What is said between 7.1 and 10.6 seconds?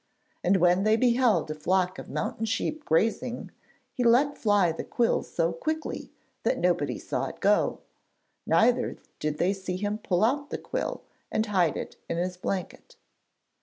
it go, neither did they see him pull out the